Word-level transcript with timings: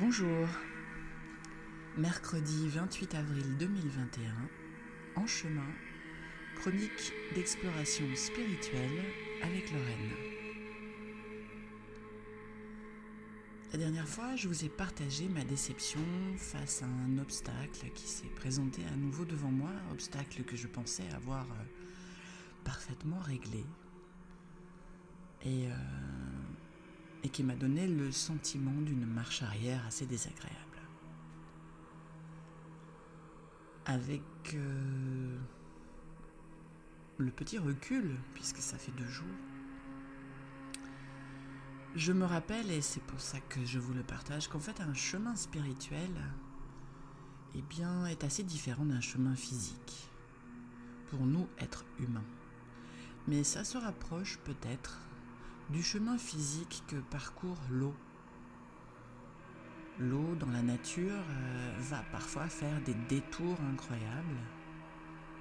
Bonjour. 0.00 0.48
Mercredi 1.98 2.68
28 2.68 3.14
avril 3.16 3.58
2021, 3.58 4.32
en 5.20 5.26
chemin, 5.26 5.66
chronique 6.56 7.12
d'exploration 7.34 8.06
spirituelle 8.14 9.04
avec 9.42 9.70
Lorraine. 9.70 10.10
La 13.72 13.78
dernière 13.78 14.08
fois, 14.08 14.36
je 14.36 14.48
vous 14.48 14.64
ai 14.64 14.70
partagé 14.70 15.28
ma 15.28 15.44
déception 15.44 16.00
face 16.38 16.82
à 16.82 16.86
un 16.86 17.18
obstacle 17.18 17.90
qui 17.94 18.08
s'est 18.08 18.34
présenté 18.36 18.80
à 18.90 18.96
nouveau 18.96 19.26
devant 19.26 19.50
moi, 19.50 19.72
obstacle 19.92 20.44
que 20.44 20.56
je 20.56 20.66
pensais 20.66 21.10
avoir 21.14 21.44
euh, 21.44 21.64
parfaitement 22.64 23.20
réglé 23.20 23.66
et, 25.44 25.66
euh, 25.66 25.74
et 27.22 27.28
qui 27.28 27.42
m'a 27.42 27.54
donné 27.54 27.86
le 27.86 28.12
sentiment 28.12 28.80
d'une 28.80 29.06
marche 29.06 29.42
arrière 29.42 29.84
assez 29.86 30.06
désagréable. 30.06 30.56
Avec 33.86 34.22
euh, 34.54 35.38
le 37.18 37.30
petit 37.30 37.58
recul, 37.58 38.16
puisque 38.34 38.58
ça 38.58 38.78
fait 38.78 38.92
deux 38.92 39.08
jours, 39.08 39.26
je 41.96 42.12
me 42.12 42.24
rappelle, 42.24 42.70
et 42.70 42.82
c'est 42.82 43.02
pour 43.02 43.20
ça 43.20 43.40
que 43.40 43.64
je 43.64 43.78
vous 43.78 43.92
le 43.92 44.02
partage, 44.02 44.48
qu'en 44.48 44.60
fait 44.60 44.80
un 44.80 44.94
chemin 44.94 45.34
spirituel 45.34 46.10
eh 47.56 47.62
bien, 47.62 48.06
est 48.06 48.22
assez 48.22 48.44
différent 48.44 48.84
d'un 48.84 49.00
chemin 49.00 49.34
physique, 49.34 50.08
pour 51.08 51.26
nous 51.26 51.48
être 51.58 51.84
humains. 51.98 52.24
Mais 53.26 53.42
ça 53.42 53.64
se 53.64 53.76
rapproche 53.76 54.38
peut-être 54.44 54.98
du 55.72 55.82
chemin 55.82 56.18
physique 56.18 56.82
que 56.88 56.96
parcourt 56.96 57.58
l'eau. 57.70 57.94
L'eau 60.00 60.34
dans 60.34 60.50
la 60.50 60.62
nature 60.62 61.12
euh, 61.12 61.76
va 61.78 62.02
parfois 62.10 62.48
faire 62.48 62.80
des 62.82 62.94
détours 63.08 63.58
incroyables, 63.70 64.40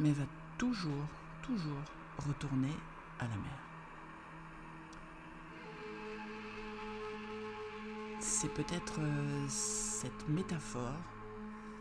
mais 0.00 0.10
va 0.12 0.24
toujours, 0.58 1.06
toujours 1.42 1.82
retourner 2.26 2.74
à 3.20 3.24
la 3.24 3.36
mer. 3.36 3.60
C'est 8.18 8.52
peut-être 8.52 8.98
euh, 8.98 9.46
cette 9.48 10.28
métaphore 10.28 10.98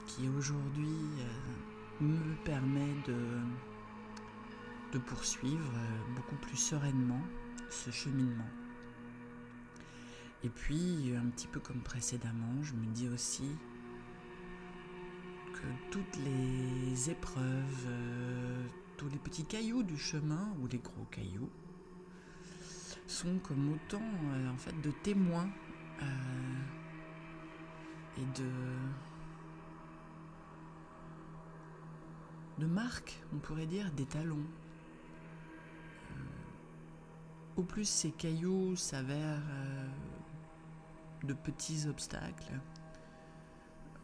qui 0.06 0.30
aujourd'hui 0.30 1.00
euh, 1.20 2.04
me 2.04 2.36
permet 2.44 2.94
de, 3.08 3.18
de 4.92 5.00
poursuivre 5.00 5.72
beaucoup 6.16 6.36
plus 6.36 6.58
sereinement 6.58 7.22
ce 7.70 7.92
cheminement. 7.92 8.50
Et 10.44 10.50
puis, 10.50 11.14
un 11.16 11.30
petit 11.30 11.48
peu 11.48 11.60
comme 11.60 11.82
précédemment, 11.82 12.62
je 12.62 12.74
me 12.74 12.86
dis 12.94 13.08
aussi 13.10 13.50
que 15.54 15.92
toutes 15.92 16.18
les 16.18 17.10
épreuves, 17.10 17.86
euh, 17.88 18.64
tous 18.98 19.10
les 19.10 19.18
petits 19.18 19.46
cailloux 19.46 19.84
du 19.84 19.98
chemin 19.98 20.54
ou 20.62 20.68
les 20.68 20.78
gros 20.78 21.06
cailloux 21.12 21.50
sont 23.08 23.40
comme 23.40 23.74
autant 23.74 24.02
euh, 24.02 24.52
en 24.52 24.58
fait 24.58 24.80
de 24.82 24.92
témoins 25.04 25.50
euh, 26.02 26.06
et 28.18 28.40
de 28.40 28.50
de 32.58 32.66
marques, 32.66 33.20
on 33.34 33.38
pourrait 33.38 33.66
dire, 33.66 33.92
des 33.92 34.06
talons. 34.06 34.46
Au 37.58 37.64
plus 37.64 37.88
ces 37.88 38.12
cailloux 38.12 38.76
s'avèrent 38.76 39.42
euh, 39.50 39.88
de 41.24 41.34
petits 41.34 41.88
obstacles, 41.88 42.60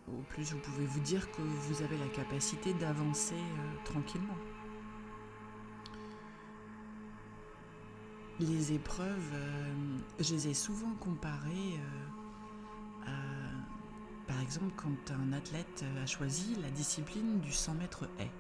au 0.08 0.22
plus 0.30 0.54
vous 0.54 0.60
pouvez 0.60 0.86
vous 0.86 1.02
dire 1.02 1.30
que 1.32 1.42
vous 1.42 1.82
avez 1.82 1.98
la 1.98 2.08
capacité 2.08 2.74
d'avancer 2.76 3.36
euh, 3.36 3.84
tranquillement. 3.84 4.38
Les 8.40 8.72
épreuves, 8.72 9.34
euh, 9.34 9.98
je 10.20 10.34
les 10.34 10.48
ai 10.48 10.54
souvent 10.54 10.94
comparées 11.02 11.80
à, 13.06 13.12
par 14.28 14.40
exemple, 14.42 14.72
quand 14.78 15.12
un 15.12 15.34
athlète 15.34 15.84
a 16.02 16.06
choisi 16.06 16.56
la 16.62 16.72
discipline 16.72 17.42
du 17.42 17.52
100 17.52 17.74
mètres 17.76 18.08
haie. 18.18 18.32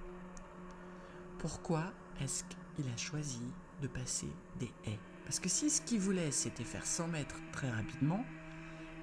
Pourquoi 1.38 1.83
est-ce 2.22 2.45
qu'il 2.45 2.88
a 2.88 2.97
choisi 2.97 3.41
passer 3.87 4.29
des 4.59 4.71
haies. 4.85 4.99
Parce 5.25 5.39
que 5.39 5.49
si 5.49 5.69
ce 5.69 5.81
qu'il 5.81 5.99
voulait 5.99 6.31
c'était 6.31 6.63
faire 6.63 6.85
100 6.85 7.07
mètres 7.09 7.39
très 7.51 7.69
rapidement, 7.69 8.25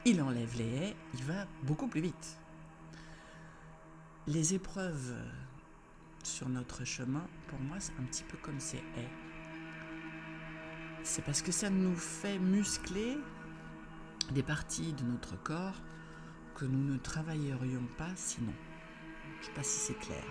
il 0.04 0.22
enlève 0.22 0.56
les 0.56 0.68
haies, 0.68 0.96
il 1.14 1.24
va 1.24 1.46
beaucoup 1.62 1.88
plus 1.88 2.00
vite. 2.00 2.38
Les 4.26 4.54
épreuves 4.54 5.14
sur 6.22 6.48
notre 6.48 6.84
chemin, 6.84 7.26
pour 7.48 7.58
moi, 7.60 7.76
c'est 7.80 7.92
un 7.98 8.04
petit 8.04 8.24
peu 8.24 8.36
comme 8.38 8.60
ces 8.60 8.76
haies. 8.76 9.10
C'est 11.02 11.24
parce 11.24 11.42
que 11.42 11.52
ça 11.52 11.70
nous 11.70 11.96
fait 11.96 12.38
muscler 12.38 13.16
des 14.32 14.42
parties 14.42 14.92
de 14.92 15.04
notre 15.04 15.42
corps 15.42 15.80
que 16.54 16.64
nous 16.64 16.92
ne 16.92 16.98
travaillerions 16.98 17.86
pas 17.96 18.10
sinon. 18.16 18.52
Je 19.40 19.46
sais 19.46 19.52
pas 19.52 19.62
si 19.62 19.78
c'est 19.78 19.98
clair. 19.98 20.24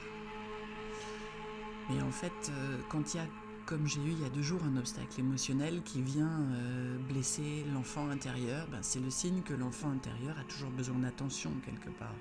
Mais 1.90 2.02
en 2.02 2.12
fait, 2.12 2.34
euh, 2.50 2.78
quand 2.90 3.14
il 3.14 3.18
y 3.18 3.20
a 3.20 3.28
comme 3.68 3.86
j'ai 3.86 4.00
eu 4.00 4.12
il 4.12 4.22
y 4.22 4.26
a 4.26 4.30
deux 4.30 4.42
jours 4.42 4.64
un 4.64 4.78
obstacle 4.78 5.20
émotionnel 5.20 5.84
qui 5.84 6.02
vient 6.02 6.42
euh, 6.54 6.98
blesser 7.10 7.66
l'enfant 7.74 8.10
intérieur, 8.10 8.66
ben, 8.72 8.80
c'est 8.82 9.02
le 9.02 9.10
signe 9.10 9.42
que 9.42 9.54
l'enfant 9.54 9.92
intérieur 9.92 10.40
a 10.40 10.44
toujours 10.46 10.72
besoin 10.72 10.98
d'attention 11.00 11.52
quelque 11.66 11.90
part. 11.90 12.16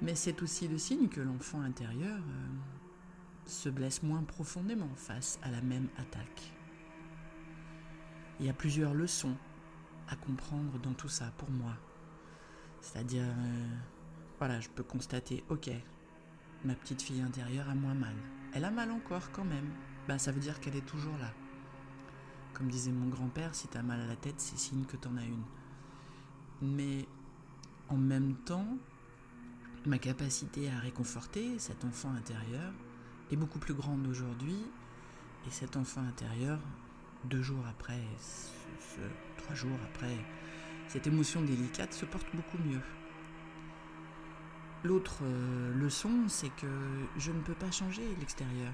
Mais 0.00 0.14
c'est 0.14 0.40
aussi 0.40 0.68
le 0.68 0.78
signe 0.78 1.08
que 1.08 1.20
l'enfant 1.20 1.60
intérieur 1.60 2.18
euh, 2.18 2.46
se 3.46 3.68
blesse 3.68 4.04
moins 4.04 4.22
profondément 4.22 4.90
face 4.94 5.40
à 5.42 5.50
la 5.50 5.60
même 5.60 5.88
attaque. 5.96 6.52
Il 8.38 8.46
y 8.46 8.48
a 8.48 8.54
plusieurs 8.54 8.94
leçons 8.94 9.34
à 10.08 10.14
comprendre 10.14 10.78
dans 10.78 10.94
tout 10.94 11.08
ça 11.08 11.32
pour 11.36 11.50
moi. 11.50 11.76
C'est-à-dire, 12.80 13.24
euh, 13.24 13.66
voilà, 14.38 14.60
je 14.60 14.68
peux 14.68 14.84
constater, 14.84 15.42
ok, 15.48 15.68
ma 16.64 16.76
petite 16.76 17.02
fille 17.02 17.22
intérieure 17.22 17.68
a 17.68 17.74
moins 17.74 17.94
mal. 17.94 18.14
Elle 18.54 18.64
a 18.64 18.70
mal 18.70 18.92
encore 18.92 19.32
quand 19.32 19.44
même, 19.44 19.68
ben, 20.08 20.16
ça 20.16 20.32
veut 20.32 20.40
dire 20.40 20.58
qu'elle 20.58 20.74
est 20.74 20.86
toujours 20.86 21.16
là. 21.18 21.30
Comme 22.54 22.68
disait 22.68 22.90
mon 22.90 23.08
grand-père, 23.08 23.54
si 23.54 23.68
t'as 23.68 23.82
mal 23.82 24.00
à 24.00 24.06
la 24.06 24.16
tête, 24.16 24.40
c'est 24.40 24.58
signe 24.58 24.86
que 24.86 24.96
t'en 24.96 25.14
as 25.18 25.24
une. 25.24 25.44
Mais 26.62 27.06
en 27.90 27.98
même 27.98 28.34
temps, 28.34 28.66
ma 29.84 29.98
capacité 29.98 30.70
à 30.70 30.78
réconforter 30.78 31.58
cet 31.58 31.84
enfant 31.84 32.10
intérieur 32.12 32.72
est 33.30 33.36
beaucoup 33.36 33.58
plus 33.58 33.74
grande 33.74 34.06
aujourd'hui. 34.06 34.64
Et 35.46 35.50
cet 35.50 35.76
enfant 35.76 36.00
intérieur, 36.00 36.58
deux 37.24 37.42
jours 37.42 37.66
après, 37.68 38.00
trois 39.36 39.54
jours 39.54 39.78
après, 39.84 40.16
cette 40.88 41.06
émotion 41.06 41.42
délicate 41.42 41.92
se 41.92 42.06
porte 42.06 42.26
beaucoup 42.34 42.58
mieux. 42.66 42.80
L'autre 44.84 45.18
euh, 45.22 45.74
leçon, 45.74 46.28
c'est 46.28 46.54
que 46.56 46.66
je 47.18 47.30
ne 47.30 47.40
peux 47.40 47.54
pas 47.54 47.70
changer 47.70 48.04
l'extérieur 48.20 48.72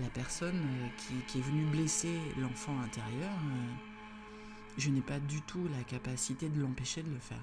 la 0.00 0.08
personne 0.08 0.60
euh, 0.60 0.88
qui, 1.26 1.38
est 1.38 1.42
venue 1.42 1.66
blesser 1.66 2.18
l'enfant 2.38 2.78
intérieur, 2.80 3.30
euh, 3.30 3.72
je 4.76 4.90
n'ai 4.90 5.00
pas 5.00 5.18
du 5.18 5.40
tout 5.42 5.66
la 5.76 5.82
capacité 5.84 6.48
de 6.48 6.60
l'empêcher 6.60 7.02
de 7.02 7.10
le 7.10 7.18
faire. 7.18 7.42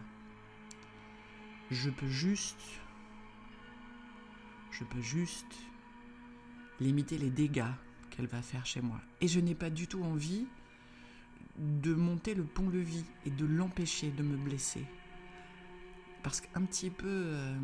Je 1.71 1.89
peux 1.89 2.07
juste, 2.07 2.61
je 4.71 4.83
peux 4.83 5.01
juste 5.01 5.55
limiter 6.79 7.17
les 7.17 7.29
dégâts 7.29 7.63
qu'elle 8.11 8.27
va 8.27 8.41
faire 8.41 8.65
chez 8.65 8.81
moi. 8.81 9.01
Et 9.21 9.27
je 9.27 9.39
n'ai 9.39 9.55
pas 9.55 9.69
du 9.69 9.87
tout 9.87 10.03
envie 10.03 10.45
de 11.57 11.93
monter 11.93 12.35
le 12.35 12.43
pont-levis 12.43 13.05
et 13.25 13.29
de 13.29 13.45
l'empêcher 13.45 14.11
de 14.11 14.23
me 14.23 14.37
blesser. 14.37 14.85
Parce 16.25 16.41
qu'un 16.41 16.63
petit 16.63 16.89
peu 16.89 17.05
euh, 17.07 17.55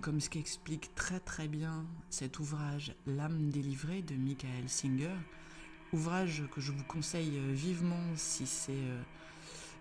comme 0.00 0.22
ce 0.22 0.30
qu'explique 0.30 0.94
très 0.94 1.20
très 1.20 1.48
bien 1.48 1.84
cet 2.08 2.38
ouvrage 2.38 2.94
L'âme 3.06 3.50
délivrée 3.50 4.00
de 4.00 4.14
Michael 4.14 4.70
Singer, 4.70 5.14
ouvrage 5.92 6.44
que 6.50 6.62
je 6.62 6.72
vous 6.72 6.84
conseille 6.84 7.36
euh, 7.36 7.52
vivement 7.52 8.00
si 8.14 8.46
c'est 8.46 8.72
euh, 8.72 9.02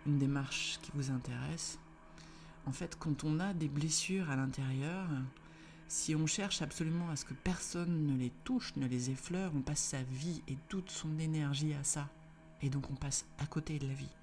une 0.05 0.19
démarche 0.19 0.79
qui 0.81 0.91
vous 0.95 1.11
intéresse. 1.11 1.79
En 2.65 2.73
fait, 2.73 2.97
quand 2.99 3.23
on 3.23 3.39
a 3.39 3.53
des 3.53 3.69
blessures 3.69 4.29
à 4.29 4.35
l'intérieur, 4.35 5.07
si 5.87 6.13
on 6.13 6.27
cherche 6.27 6.61
absolument 6.61 7.09
à 7.09 7.15
ce 7.15 7.23
que 7.23 7.33
personne 7.33 8.05
ne 8.05 8.17
les 8.17 8.33
touche, 8.43 8.75
ne 8.75 8.85
les 8.85 9.11
effleure, 9.11 9.53
on 9.55 9.61
passe 9.61 9.79
sa 9.79 10.03
vie 10.03 10.43
et 10.49 10.57
toute 10.67 10.91
son 10.91 11.19
énergie 11.19 11.73
à 11.73 11.85
ça. 11.85 12.09
Et 12.61 12.69
donc 12.69 12.91
on 12.91 12.95
passe 12.95 13.25
à 13.37 13.45
côté 13.45 13.79
de 13.79 13.87
la 13.87 13.93
vie. 13.93 14.13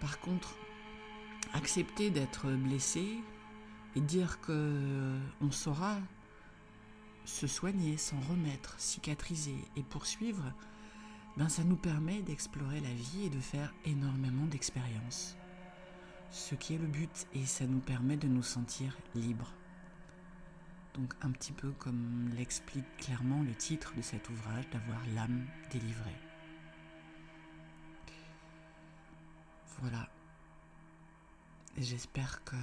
Par 0.00 0.20
contre, 0.20 0.54
accepter 1.52 2.10
d'être 2.10 2.48
blessé 2.50 3.18
et 3.94 4.00
dire 4.00 4.40
que 4.40 4.52
euh, 4.52 5.18
on 5.40 5.50
saura 5.50 5.98
se 7.24 7.46
soigner, 7.46 7.96
s'en 7.96 8.20
remettre, 8.20 8.78
cicatriser 8.78 9.56
et 9.76 9.82
poursuivre, 9.82 10.44
ben 11.36 11.48
ça 11.48 11.64
nous 11.64 11.76
permet 11.76 12.22
d'explorer 12.22 12.80
la 12.80 12.92
vie 12.92 13.26
et 13.26 13.30
de 13.30 13.40
faire 13.40 13.72
énormément 13.84 14.46
d'expériences. 14.46 15.36
ce 16.30 16.54
qui 16.54 16.74
est 16.74 16.78
le 16.78 16.86
but 16.86 17.26
et 17.34 17.46
ça 17.46 17.66
nous 17.66 17.78
permet 17.78 18.16
de 18.16 18.28
nous 18.28 18.42
sentir 18.42 18.96
libres. 19.14 19.52
Donc 20.94 21.14
un 21.22 21.30
petit 21.30 21.52
peu 21.52 21.70
comme 21.72 22.30
l'explique 22.36 22.96
clairement 22.98 23.42
le 23.42 23.54
titre 23.54 23.94
de 23.96 24.02
cet 24.02 24.28
ouvrage, 24.28 24.68
d'avoir 24.70 25.00
l'âme 25.14 25.46
délivrée. 25.70 26.16
Voilà. 29.80 30.08
J'espère 31.78 32.42
que 32.44 32.56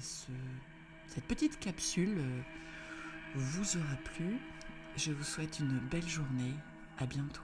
cette 0.00 1.24
petite 1.24 1.58
capsule 1.58 2.18
euh, 2.18 2.40
vous 3.34 3.78
aura 3.78 3.96
plu. 4.04 4.38
Je 4.96 5.10
vous 5.10 5.24
souhaite 5.24 5.58
une 5.58 5.78
belle 5.90 6.06
journée. 6.06 6.54
À 6.98 7.06
bientôt. 7.06 7.40